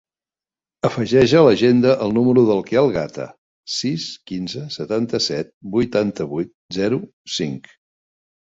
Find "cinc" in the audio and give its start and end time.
7.39-7.73